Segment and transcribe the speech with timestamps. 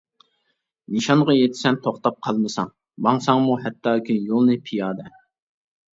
[0.93, 2.71] نىشانغا يىتىسەن توختاپ قالمىساڭ،
[3.09, 5.11] ماڭساڭمۇ ھەتتاكى يولنى پىيادە.